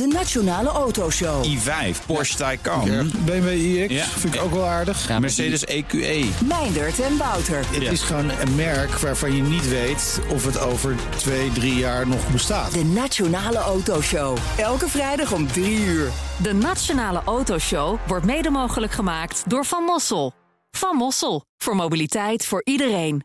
De 0.00 0.06
Nationale 0.06 0.68
Autoshow. 0.68 1.44
i5, 1.44 2.06
Porsche 2.06 2.36
Taycan. 2.36 3.10
BMW 3.24 3.48
iX 3.48 3.94
Ja. 3.94 4.04
vind 4.04 4.34
ik 4.34 4.40
ook 4.40 4.50
wel 4.50 4.64
aardig. 4.66 5.18
Mercedes 5.18 5.62
E 5.66 5.66
EQE. 5.66 6.30
Meindert 6.44 7.00
en 7.00 7.16
Wouter. 7.16 7.58
Het 7.70 7.82
Ja. 7.82 7.90
is 7.90 8.02
gewoon 8.02 8.30
een 8.30 8.54
merk 8.54 8.90
waarvan 8.98 9.36
je 9.36 9.42
niet 9.42 9.68
weet 9.68 10.20
of 10.32 10.44
het 10.44 10.58
over 10.58 10.94
twee, 11.16 11.52
drie 11.52 11.74
jaar 11.74 12.08
nog 12.08 12.30
bestaat. 12.32 12.72
De 12.72 12.84
Nationale 12.84 13.58
Autoshow. 13.58 14.36
Elke 14.56 14.88
vrijdag 14.88 15.32
om 15.32 15.46
3 15.46 15.78
uur. 15.84 16.10
De 16.42 16.52
Nationale 16.52 17.22
Autoshow 17.24 17.98
wordt 18.06 18.24
mede 18.26 18.50
mogelijk 18.50 18.92
gemaakt 18.92 19.50
door 19.50 19.64
Van 19.64 19.82
Mossel. 19.82 20.32
Van 20.70 20.96
Mossel, 20.96 21.44
voor 21.58 21.76
mobiliteit 21.76 22.46
voor 22.46 22.60
iedereen. 22.64 23.24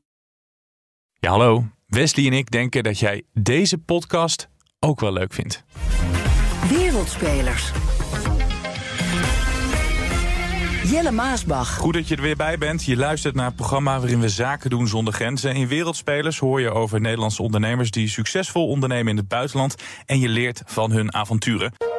Ja, 1.13 1.29
hallo. 1.29 1.63
Wesley 1.87 2.25
en 2.25 2.33
ik 2.33 2.51
denken 2.51 2.83
dat 2.83 2.99
jij 2.99 3.23
deze 3.33 3.77
podcast 3.77 4.47
ook 4.79 4.99
wel 4.99 5.13
leuk 5.13 5.33
vindt. 5.33 5.63
Wereldspelers. 6.69 7.71
Jelle 10.83 11.11
Maasbach. 11.11 11.77
Goed 11.77 11.93
dat 11.93 12.07
je 12.07 12.15
er 12.15 12.21
weer 12.21 12.35
bij 12.35 12.57
bent. 12.57 12.85
Je 12.85 12.97
luistert 12.97 13.35
naar 13.35 13.45
het 13.45 13.55
programma 13.55 13.99
waarin 13.99 14.19
we 14.19 14.29
zaken 14.29 14.69
doen 14.69 14.87
zonder 14.87 15.13
grenzen. 15.13 15.55
In 15.55 15.67
Wereldspelers 15.67 16.39
hoor 16.39 16.61
je 16.61 16.69
over 16.69 17.01
Nederlandse 17.01 17.41
ondernemers 17.41 17.91
die 17.91 18.09
succesvol 18.09 18.67
ondernemen 18.67 19.11
in 19.11 19.17
het 19.17 19.27
buitenland. 19.27 19.75
En 20.05 20.19
je 20.19 20.29
leert 20.29 20.61
van 20.65 20.91
hun 20.91 21.13
avonturen. 21.13 21.90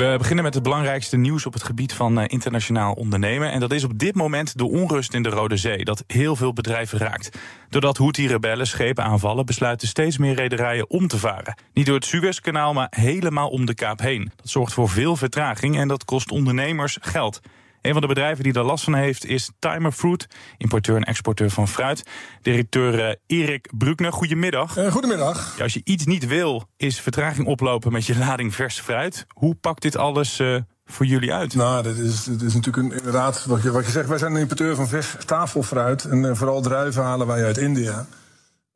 We 0.00 0.14
beginnen 0.18 0.44
met 0.44 0.54
het 0.54 0.62
belangrijkste 0.62 1.16
nieuws 1.16 1.46
op 1.46 1.52
het 1.52 1.62
gebied 1.62 1.92
van 1.92 2.18
eh, 2.18 2.24
internationaal 2.26 2.92
ondernemen. 2.92 3.50
En 3.50 3.60
dat 3.60 3.72
is 3.72 3.84
op 3.84 3.98
dit 3.98 4.14
moment 4.14 4.58
de 4.58 4.66
onrust 4.66 5.14
in 5.14 5.22
de 5.22 5.28
Rode 5.28 5.56
Zee, 5.56 5.84
dat 5.84 6.04
heel 6.06 6.36
veel 6.36 6.52
bedrijven 6.52 6.98
raakt. 6.98 7.38
Doordat 7.68 7.96
Houthi-rebellen 7.96 8.66
schepen 8.66 9.04
aanvallen, 9.04 9.46
besluiten 9.46 9.88
steeds 9.88 10.18
meer 10.18 10.34
rederijen 10.34 10.90
om 10.90 11.06
te 11.08 11.18
varen. 11.18 11.54
Niet 11.72 11.86
door 11.86 11.94
het 11.94 12.04
Suezkanaal, 12.04 12.72
maar 12.72 12.86
helemaal 12.90 13.48
om 13.48 13.66
de 13.66 13.74
Kaap 13.74 14.00
heen. 14.00 14.32
Dat 14.36 14.48
zorgt 14.48 14.72
voor 14.72 14.88
veel 14.88 15.16
vertraging 15.16 15.78
en 15.78 15.88
dat 15.88 16.04
kost 16.04 16.30
ondernemers 16.30 16.98
geld. 17.00 17.40
Een 17.82 17.92
van 17.92 18.00
de 18.00 18.06
bedrijven 18.06 18.44
die 18.44 18.52
daar 18.52 18.64
last 18.64 18.84
van 18.84 18.94
heeft 18.94 19.26
is 19.26 19.50
Timer 19.58 19.92
Fruit, 19.92 20.26
importeur 20.56 20.96
en 20.96 21.02
exporteur 21.02 21.50
van 21.50 21.68
fruit. 21.68 22.02
Directeur 22.42 23.06
eh, 23.06 23.14
Erik 23.26 23.68
Brukner, 23.78 24.12
goedemiddag. 24.12 24.76
Eh, 24.76 24.92
goedemiddag. 24.92 25.54
Ja, 25.56 25.62
als 25.62 25.74
je 25.74 25.80
iets 25.84 26.06
niet 26.06 26.26
wil, 26.26 26.68
is 26.76 27.00
vertraging 27.00 27.46
oplopen 27.46 27.92
met 27.92 28.06
je 28.06 28.18
lading 28.18 28.54
vers 28.54 28.80
fruit. 28.80 29.26
Hoe 29.28 29.54
pakt 29.54 29.82
dit 29.82 29.96
alles 29.96 30.38
eh, 30.38 30.56
voor 30.84 31.06
jullie 31.06 31.32
uit? 31.32 31.54
Nou, 31.54 31.82
dit 31.82 31.98
is, 31.98 32.28
is 32.28 32.54
natuurlijk 32.54 32.76
een, 32.76 32.98
inderdaad 32.98 33.44
wat 33.44 33.62
je, 33.62 33.70
wat 33.70 33.84
je 33.84 33.90
zegt. 33.90 34.08
Wij 34.08 34.18
zijn 34.18 34.34
een 34.34 34.40
importeur 34.40 34.74
van 34.74 34.88
vers 34.88 35.16
tafelfruit. 35.26 36.04
En 36.04 36.36
vooral 36.36 36.62
druiven 36.62 37.02
halen 37.02 37.26
wij 37.26 37.44
uit 37.44 37.58
India. 37.58 38.06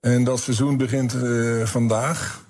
En 0.00 0.24
dat 0.24 0.41
seizoen 0.41 0.77
begint 0.77 1.16
vandaag. 1.64 2.44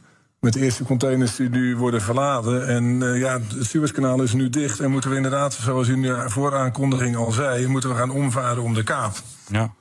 Met 0.45 0.53
de 0.53 0.61
eerste 0.61 0.85
containers 0.85 1.37
die 1.37 1.49
nu 1.49 1.77
worden 1.77 2.01
verladen. 2.03 2.67
En 2.69 3.03
eh, 3.13 3.21
ja, 3.21 3.33
het 3.33 3.67
Suezkanaal 3.67 4.23
is 4.23 4.33
nu 4.33 4.51
dicht. 4.51 4.81
En 4.81 4.91
moeten 4.91 5.11
we 5.11 5.17
inderdaad, 5.17 5.53
zoals 5.55 5.89
u 5.89 5.97
nu 5.97 6.15
vooraankondiging 6.27 7.17
al 7.17 7.31
zei... 7.33 7.67
moeten 7.67 7.91
we 7.91 7.97
gaan 7.97 8.11
omvaren 8.11 8.63
om 8.63 8.75
de 8.75 8.83
kaap. 8.83 9.17
Ja. 9.49 9.73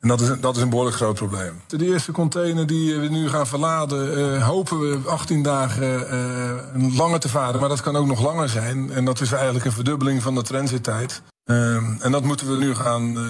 En 0.00 0.08
dat 0.08 0.20
is, 0.20 0.28
een- 0.28 0.40
dat 0.40 0.56
is 0.56 0.62
een 0.62 0.68
behoorlijk 0.68 0.96
groot 0.96 1.14
probleem. 1.14 1.60
De 1.66 1.84
eerste 1.86 2.12
container 2.12 2.66
die 2.66 2.96
we 2.98 3.08
nu 3.08 3.28
gaan 3.28 3.46
verladen, 3.46 4.16
eh, 4.36 4.46
hopen 4.46 4.78
we 4.80 4.98
18 5.08 5.42
dagen 5.42 6.08
eh, 6.10 6.96
langer 6.96 7.20
te 7.20 7.28
varen. 7.28 7.60
Maar 7.60 7.68
dat 7.68 7.80
kan 7.80 7.96
ook 7.96 8.06
nog 8.06 8.22
langer 8.22 8.48
zijn. 8.48 8.90
En 8.92 9.04
dat 9.04 9.20
is 9.20 9.32
eigenlijk 9.32 9.64
een 9.64 9.72
verdubbeling 9.72 10.22
van 10.22 10.34
de 10.34 10.42
transittijd. 10.42 11.22
Eh, 11.44 11.74
en 12.04 12.10
dat 12.12 12.24
moeten 12.24 12.50
we 12.50 12.56
nu 12.64 12.74
gaan, 12.74 13.16
eh, 13.16 13.24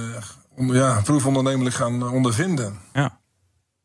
om- 0.57 0.75
ja, 0.75 1.01
proefondernemelijk 1.05 1.75
gaan 1.75 2.01
eh, 2.03 2.13
ondervinden. 2.13 2.79
ja. 2.93 3.21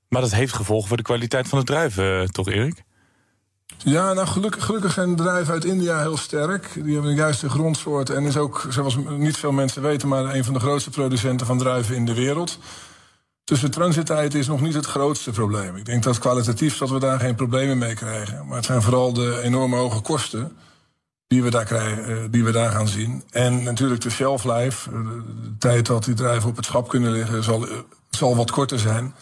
Maar 0.09 0.21
dat 0.21 0.31
heeft 0.33 0.53
gevolgen 0.53 0.88
voor 0.88 0.97
de 0.97 1.03
kwaliteit 1.03 1.47
van 1.47 1.59
de 1.59 1.66
druiven, 1.66 2.21
eh, 2.21 2.27
toch 2.27 2.47
Erik? 2.47 2.83
Ja, 3.77 4.13
nou 4.13 4.27
gelukkig, 4.27 4.65
gelukkig 4.65 4.93
zijn 4.93 5.15
bedrijven 5.15 5.53
uit 5.53 5.65
India 5.65 5.99
heel 5.99 6.17
sterk. 6.17 6.69
Die 6.73 6.93
hebben 6.93 7.11
de 7.11 7.17
juiste 7.17 7.49
grondsoort 7.49 8.09
en 8.09 8.25
is 8.25 8.37
ook, 8.37 8.65
zoals 8.69 8.97
niet 9.17 9.37
veel 9.37 9.51
mensen 9.51 9.81
weten, 9.81 10.07
maar 10.07 10.35
een 10.35 10.43
van 10.43 10.53
de 10.53 10.59
grootste 10.59 10.89
producenten 10.89 11.45
van 11.45 11.57
druiven 11.57 11.95
in 11.95 12.05
de 12.05 12.14
wereld. 12.14 12.59
Dus 13.43 13.59
de 13.59 13.69
transittijd 13.69 14.33
is 14.33 14.47
nog 14.47 14.61
niet 14.61 14.73
het 14.73 14.86
grootste 14.86 15.31
probleem. 15.31 15.75
Ik 15.75 15.86
denk 15.86 16.03
dat 16.03 16.19
kwalitatief 16.19 16.77
dat 16.77 16.89
we 16.89 16.99
daar 16.99 17.19
geen 17.19 17.36
problemen 17.36 17.77
mee 17.77 17.93
krijgen. 17.93 18.47
Maar 18.47 18.55
het 18.55 18.65
zijn 18.65 18.81
vooral 18.81 19.14
de 19.14 19.42
enorme 19.42 19.75
hoge 19.75 20.02
kosten 20.02 20.58
die 21.27 21.43
we 21.43 21.49
daar, 21.49 21.65
krijgen, 21.65 22.05
eh, 22.05 22.23
die 22.30 22.43
we 22.43 22.52
daar 22.52 22.71
gaan 22.71 22.87
zien. 22.87 23.23
En 23.31 23.63
natuurlijk 23.63 24.02
de 24.02 24.09
shelf 24.09 24.43
life, 24.43 24.89
eh, 24.89 24.95
de 25.43 25.58
tijd 25.58 25.86
dat 25.86 26.03
die 26.03 26.13
druiven 26.13 26.49
op 26.49 26.55
het 26.55 26.65
schap 26.65 26.87
kunnen 26.87 27.11
liggen, 27.11 27.43
zal, 27.43 27.67
eh, 27.67 27.77
zal 28.09 28.36
wat 28.36 28.52
korter 28.52 28.80
zijn. 28.80 29.13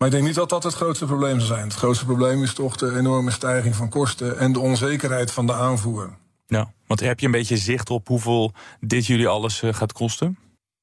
Maar 0.00 0.08
ik 0.08 0.14
denk 0.14 0.26
niet 0.26 0.36
dat 0.36 0.48
dat 0.48 0.62
het 0.62 0.74
grootste 0.74 1.06
probleem 1.06 1.38
zal 1.38 1.46
zijn. 1.46 1.64
Het 1.64 1.74
grootste 1.74 2.04
probleem 2.04 2.42
is 2.42 2.54
toch 2.54 2.76
de 2.76 2.96
enorme 2.96 3.30
stijging 3.30 3.74
van 3.74 3.88
kosten 3.88 4.38
en 4.38 4.52
de 4.52 4.60
onzekerheid 4.60 5.30
van 5.30 5.46
de 5.46 5.52
aanvoer. 5.52 6.10
Ja. 6.46 6.72
Want 6.86 7.00
heb 7.00 7.20
je 7.20 7.26
een 7.26 7.32
beetje 7.32 7.56
zicht 7.56 7.90
op 7.90 8.08
hoeveel 8.08 8.52
dit 8.80 9.06
jullie 9.06 9.28
alles 9.28 9.62
eh, 9.62 9.74
gaat 9.74 9.92
kosten? 9.92 10.38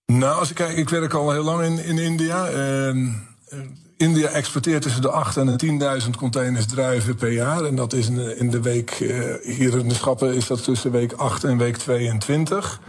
Nou, 0.06 0.40
als 0.40 0.50
ik 0.50 0.56
kijk, 0.56 0.78
ik 0.78 0.90
werk 0.90 1.14
al 1.14 1.32
heel 1.32 1.44
lang 1.44 1.64
in, 1.64 1.84
in 1.84 1.98
India. 1.98 2.48
Ehm, 2.48 3.08
eh, 3.50 3.60
India 3.98 4.28
exporteert 4.28 4.82
tussen 4.82 5.02
de 5.02 5.12
8 5.12 5.38
en 5.38 5.46
de 5.46 5.56
10.000 6.04 6.10
containers 6.18 6.66
druiven 6.66 7.16
per 7.16 7.32
jaar. 7.32 7.64
En 7.64 7.76
dat 7.76 7.94
is 7.94 8.08
in 8.08 8.16
de, 8.16 8.38
in 8.38 8.50
de 8.50 8.62
week, 8.62 8.90
eh, 8.90 9.56
hier 9.56 9.78
in 9.78 9.90
de 9.90 9.96
schappen 9.96 10.36
is 10.36 10.48
dat 10.48 10.64
tussen 10.64 10.92
week 10.92 11.14
8 11.14 11.44
en 11.44 11.58
week 11.58 11.78
22. 11.78 12.82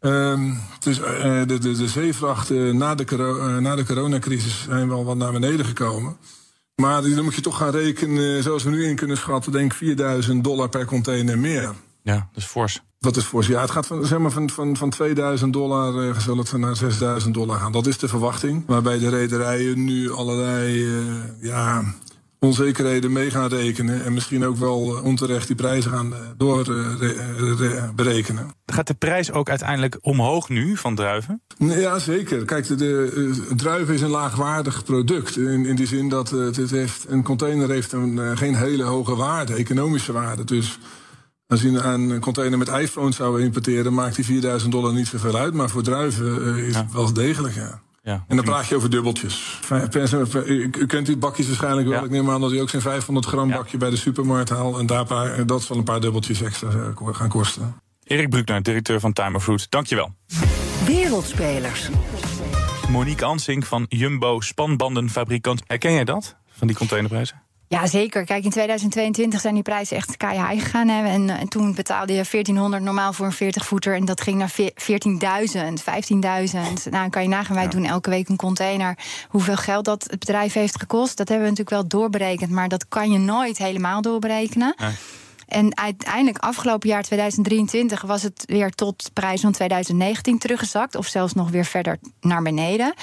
Ehm, 0.00 0.52
dus 0.78 0.96
de, 0.96 1.44
de, 1.46 1.58
de 1.58 1.88
zeevrachten 1.88 2.76
na 2.76 2.94
de, 2.94 3.04
eh, 3.04 3.56
na 3.56 3.76
de 3.76 3.84
coronacrisis 3.84 4.62
zijn 4.62 4.88
wel 4.88 5.04
wat 5.04 5.16
naar 5.16 5.32
beneden 5.32 5.66
gekomen. 5.66 6.16
Maar 6.74 7.02
dan 7.02 7.24
moet 7.24 7.34
je 7.34 7.40
toch 7.40 7.56
gaan 7.56 7.70
rekenen, 7.70 8.42
zoals 8.42 8.62
we 8.62 8.70
nu 8.70 8.84
in 8.84 8.96
kunnen 8.96 9.16
schatten, 9.16 9.52
denk 9.52 9.72
ik 9.72 9.78
4000 9.78 10.44
dollar 10.44 10.68
per 10.68 10.84
container 10.84 11.38
meer. 11.38 11.72
Ja, 12.02 12.14
dat 12.14 12.42
is 12.42 12.44
fors. 12.44 12.82
Dat 12.98 13.16
is 13.16 13.24
voor 13.24 13.44
ja, 13.48 13.60
het 13.60 13.70
gaat 13.70 13.86
van, 13.86 14.06
zeg 14.06 14.18
maar 14.18 14.30
van, 14.30 14.50
van, 14.50 14.76
van 14.76 14.90
2000 14.90 15.52
dollar 15.52 16.08
eh, 16.08 16.18
zal 16.18 16.36
het 16.36 16.52
naar 16.52 16.76
6000 16.76 17.34
dollar 17.34 17.58
gaan. 17.58 17.72
Dat 17.72 17.86
is 17.86 17.98
de 17.98 18.08
verwachting. 18.08 18.62
Waarbij 18.66 18.98
de 18.98 19.08
rederijen 19.08 19.84
nu 19.84 20.12
allerlei 20.12 20.88
ja, 21.40 21.84
onzekerheden 22.38 23.12
mee 23.12 23.30
gaan 23.30 23.48
rekenen. 23.48 24.04
En 24.04 24.12
misschien 24.12 24.44
ook 24.44 24.56
wel 24.56 24.96
eh, 24.96 25.04
onterecht 25.04 25.46
die 25.46 25.56
prijzen 25.56 25.90
gaan 25.90 26.14
eh, 26.14 26.20
doorberekenen. 26.36 28.54
Gaat 28.66 28.86
de 28.86 28.94
prijs 28.94 29.32
ook 29.32 29.48
uiteindelijk 29.48 29.98
omhoog 30.00 30.48
nu 30.48 30.76
van 30.76 30.94
druiven? 30.94 31.40
Ja, 31.58 31.98
zeker. 31.98 32.44
Kijk, 32.44 32.66
de, 32.66 32.74
de 32.74 33.12
eh, 33.48 33.56
druiven 33.56 33.94
is 33.94 34.00
een 34.00 34.10
laagwaardig 34.10 34.84
product. 34.84 35.36
In, 35.36 35.66
in 35.66 35.76
die 35.76 35.86
zin 35.86 36.08
dat 36.08 36.32
eh, 36.32 36.44
het 36.44 36.70
heeft, 36.70 37.04
een 37.08 37.22
container 37.22 37.70
heeft 37.70 37.92
een, 37.92 38.18
eh, 38.18 38.36
geen 38.36 38.54
hele 38.54 38.82
hoge 38.82 39.16
waarde, 39.16 39.54
economische 39.54 40.12
waarde. 40.12 40.44
Dus 40.44 40.78
als 41.46 41.62
je 41.62 41.68
een 41.68 42.20
container 42.20 42.58
met 42.58 42.68
iPhones 42.68 43.16
zou 43.16 43.42
importeren, 43.42 43.94
maakt 43.94 44.16
die 44.16 44.24
4000 44.24 44.72
dollar 44.72 44.92
niet 44.92 45.06
zoveel 45.06 45.36
uit. 45.36 45.54
Maar 45.54 45.70
voor 45.70 45.82
druiven 45.82 46.56
eh, 46.56 46.68
is 46.68 46.76
het 46.76 46.92
wel 46.92 47.12
degelijk, 47.12 47.54
ja. 47.54 47.80
Ja. 48.06 48.24
En 48.28 48.36
dan 48.36 48.44
praat 48.44 48.66
je 48.66 48.76
over 48.76 48.90
dubbeltjes. 48.90 49.60
U, 50.46 50.70
u 50.78 50.86
kent 50.86 51.06
die 51.06 51.16
bakjes 51.16 51.46
waarschijnlijk 51.46 51.88
wel. 51.88 51.98
Ja. 51.98 52.04
Ik 52.04 52.10
neem 52.10 52.30
aan 52.30 52.40
dat 52.40 52.52
u 52.52 52.58
ook 52.60 52.70
zijn 52.70 52.82
500 52.82 53.26
gram 53.26 53.48
Ja. 53.48 53.56
bakje 53.56 53.76
bij 53.76 53.90
de 53.90 53.96
supermarkt 53.96 54.48
haalt. 54.48 54.78
En 54.78 54.86
daar 54.86 55.04
paar, 55.04 55.46
dat 55.46 55.62
zal 55.62 55.76
een 55.76 55.84
paar 55.84 56.00
dubbeltjes 56.00 56.42
extra 56.42 56.68
eh, 56.68 57.14
gaan 57.14 57.28
kosten. 57.28 57.76
Erik 58.04 58.28
Brukner, 58.28 58.62
directeur 58.62 59.00
van 59.00 59.12
Timer 59.12 59.40
Fruit. 59.40 59.70
Dankjewel. 59.70 60.14
Wereldspelers. 60.86 61.88
Monique 62.88 63.24
Ansink 63.24 63.64
van 63.64 63.86
Jumbo 63.88 64.40
Spanbandenfabrikant. 64.40 65.62
Herken 65.66 65.92
jij 65.92 66.04
dat? 66.04 66.36
Van 66.50 66.66
die 66.66 66.76
containerprijzen? 66.76 67.42
Ja, 67.68 67.86
zeker. 67.86 68.24
Kijk, 68.24 68.44
in 68.44 68.50
2022 68.50 69.40
zijn 69.40 69.54
die 69.54 69.62
prijzen 69.62 69.96
echt 69.96 70.22
high 70.22 70.62
gegaan. 70.62 70.88
Hè. 70.88 71.06
En, 71.06 71.30
eh, 71.30 71.40
en 71.40 71.48
toen 71.48 71.74
betaalde 71.74 72.12
je 72.12 72.24
1400 72.24 72.82
normaal 72.82 73.12
voor 73.12 73.26
een 73.26 73.32
40-voeter. 73.32 73.94
En 73.94 74.04
dat 74.04 74.20
ging 74.20 74.38
naar 74.38 74.50
ve- 74.50 74.72
14.000, 74.74 75.82
15.000. 75.82 76.84
Nou, 76.90 77.02
dan 77.02 77.10
kan 77.10 77.22
je 77.22 77.28
nagaan, 77.28 77.54
wij 77.56 77.68
doen 77.68 77.84
elke 77.84 78.10
week 78.10 78.28
een 78.28 78.36
container. 78.36 78.98
Hoeveel 79.28 79.56
geld 79.56 79.84
dat 79.84 80.02
het 80.10 80.18
bedrijf 80.18 80.52
heeft 80.52 80.78
gekost, 80.78 81.16
dat 81.16 81.28
hebben 81.28 81.46
we 81.48 81.52
natuurlijk 81.56 81.82
wel 81.82 82.00
doorberekend. 82.00 82.50
Maar 82.50 82.68
dat 82.68 82.88
kan 82.88 83.10
je 83.10 83.18
nooit 83.18 83.58
helemaal 83.58 84.02
doorberekenen. 84.02 84.74
Nee. 84.76 84.90
En 85.46 85.76
uiteindelijk, 85.76 86.38
afgelopen 86.38 86.88
jaar 86.88 87.02
2023, 87.02 88.02
was 88.02 88.22
het 88.22 88.44
weer 88.46 88.70
tot 88.70 89.10
prijs 89.12 89.40
van 89.40 89.52
2019 89.52 90.38
teruggezakt. 90.38 90.94
Of 90.96 91.06
zelfs 91.06 91.32
nog 91.32 91.50
weer 91.50 91.64
verder 91.64 91.98
naar 92.20 92.42
beneden. 92.42 92.94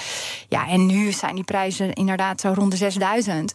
Ja, 0.48 0.68
en 0.68 0.86
nu 0.86 1.12
zijn 1.12 1.34
die 1.34 1.44
prijzen 1.44 1.92
inderdaad 1.92 2.40
zo 2.40 2.52
rond 2.54 2.70
de 2.70 2.76
6000. 2.76 3.52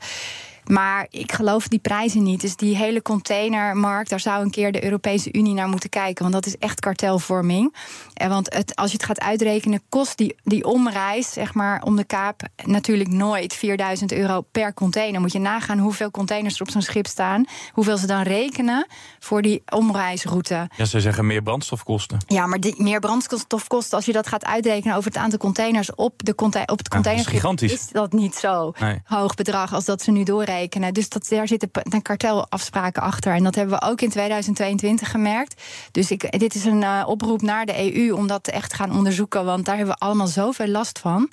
Maar 0.69 1.07
ik 1.09 1.31
geloof 1.31 1.67
die 1.67 1.79
prijzen 1.79 2.23
niet. 2.23 2.41
Dus 2.41 2.55
die 2.55 2.75
hele 2.77 3.01
containermarkt, 3.01 4.09
daar 4.09 4.19
zou 4.19 4.43
een 4.43 4.51
keer 4.51 4.71
de 4.71 4.83
Europese 4.83 5.33
Unie 5.33 5.53
naar 5.53 5.67
moeten 5.67 5.89
kijken. 5.89 6.21
Want 6.21 6.33
dat 6.33 6.45
is 6.45 6.57
echt 6.57 6.79
kartelvorming. 6.79 7.75
En 8.13 8.29
want 8.29 8.53
het, 8.53 8.75
als 8.75 8.91
je 8.91 8.97
het 8.97 9.05
gaat 9.05 9.19
uitrekenen, 9.19 9.81
kost 9.89 10.17
die, 10.17 10.35
die 10.43 10.65
omreis, 10.65 11.33
zeg 11.33 11.53
maar, 11.53 11.83
om 11.83 11.95
de 11.95 12.03
kaap 12.03 12.41
natuurlijk 12.65 13.09
nooit 13.09 13.53
4000 13.53 14.11
euro 14.11 14.41
per 14.41 14.73
container. 14.73 15.21
Moet 15.21 15.31
je 15.31 15.39
nagaan 15.39 15.77
hoeveel 15.79 16.11
containers 16.11 16.55
er 16.55 16.61
op 16.61 16.69
zo'n 16.71 16.81
schip 16.81 17.07
staan. 17.07 17.45
Hoeveel 17.71 17.97
ze 17.97 18.07
dan 18.07 18.21
rekenen 18.21 18.87
voor 19.19 19.41
die 19.41 19.63
omreisroute. 19.69 20.69
Ja, 20.77 20.85
ze 20.85 20.99
zeggen 20.99 21.25
meer 21.25 21.41
brandstofkosten. 21.41 22.17
Ja, 22.27 22.45
maar 22.45 22.59
die, 22.59 22.73
meer 22.77 22.99
brandstofkosten, 22.99 23.97
als 23.97 24.05
je 24.05 24.11
dat 24.11 24.27
gaat 24.27 24.45
uitrekenen 24.45 24.95
over 24.95 25.11
het 25.11 25.19
aantal 25.19 25.39
containers 25.39 25.95
op, 25.95 26.23
de 26.23 26.33
op 26.35 26.53
het 26.53 26.57
Ja, 26.57 26.65
dat 26.65 26.79
is 26.79 26.87
containerschip, 26.87 27.33
gigantisch. 27.33 27.71
is 27.71 27.87
dat 27.87 28.13
niet 28.13 28.35
zo 28.35 28.73
Nee. 28.79 29.01
hoog 29.03 29.35
bedrag 29.35 29.73
als 29.73 29.85
dat 29.85 30.01
ze 30.01 30.11
nu 30.11 30.23
doorrekenen. 30.23 30.58
Doorberekenen. 30.59 30.93
Dus 30.93 31.09
dat, 31.09 31.27
daar 31.29 31.47
zitten 31.47 32.01
kartelafspraken 32.01 33.01
achter. 33.01 33.33
En 33.33 33.43
dat 33.43 33.55
hebben 33.55 33.79
we 33.79 33.85
ook 33.85 34.01
in 34.01 34.09
2022 34.09 35.11
gemerkt. 35.11 35.61
Dus 35.91 36.11
ik, 36.11 36.39
dit 36.39 36.55
is 36.55 36.65
een 36.65 36.83
eh, 36.83 37.03
oproep 37.07 37.41
naar 37.41 37.65
de 37.65 37.95
EU 37.95 38.11
om 38.11 38.27
dat 38.27 38.47
echt 38.47 38.69
te 38.69 38.75
gaan 38.75 38.95
onderzoeken. 38.97 39.45
Want 39.45 39.65
daar 39.65 39.77
hebben 39.77 39.95
we 39.95 40.05
allemaal 40.05 40.27
zoveel 40.27 40.67
last 40.67 40.99
van. 40.99 41.29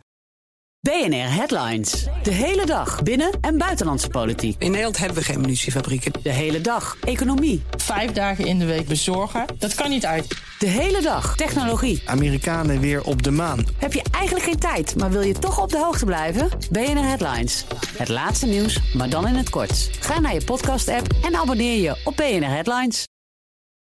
BNR 0.81 1.34
Headlines. 1.34 2.06
De 2.23 2.31
hele 2.31 2.67
dag 2.67 3.02
binnen- 3.02 3.38
en 3.40 3.58
buitenlandse 3.58 4.08
politiek. 4.08 4.56
In 4.58 4.69
Nederland 4.69 4.99
hebben 4.99 5.17
we 5.17 5.25
geen 5.25 5.40
munitiefabrieken. 5.40 6.12
De 6.23 6.31
hele 6.31 6.61
dag 6.61 6.96
economie. 7.00 7.62
Vijf 7.87 8.12
dagen 8.12 8.47
in 8.47 8.59
de 8.59 8.65
week 8.65 8.87
bezorgen, 8.87 9.47
dat 9.59 9.75
kan 9.75 9.91
niet 9.91 10.06
uit. 10.06 10.27
De 10.59 10.67
hele 10.67 11.03
dag 11.03 11.37
technologie. 11.37 12.03
Amerikanen 12.06 12.81
weer 12.81 13.05
op 13.05 13.23
de 13.23 13.31
maan. 13.31 13.67
Heb 13.79 13.93
je 13.93 14.03
eigenlijk 14.11 14.44
geen 14.44 14.59
tijd, 14.59 14.97
maar 14.97 15.11
wil 15.11 15.21
je 15.21 15.33
toch 15.33 15.62
op 15.62 15.71
de 15.71 15.79
hoogte 15.79 16.05
blijven? 16.05 16.49
BNR 16.71 17.05
Headlines. 17.05 17.65
Het 17.97 18.09
laatste 18.09 18.47
nieuws, 18.47 18.81
maar 18.94 19.11
dan 19.11 19.29
in 19.29 19.35
het 19.35 19.50
kort. 19.50 19.91
Ga 20.00 20.21
naar 20.21 20.35
je 20.35 20.44
podcast-app 20.44 21.06
en 21.25 21.35
abonneer 21.35 21.81
je 21.81 22.00
op 22.05 22.17
BNR 22.17 22.50
Headlines. 22.50 23.06